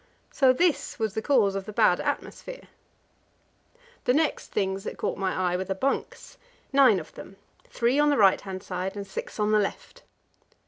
[0.31, 2.67] So this was the cause of the bad atmosphere.
[4.05, 6.39] The next things that caught my eye were the bunks
[6.73, 7.35] nine of them:
[7.69, 10.01] three on the right hand and six on the left.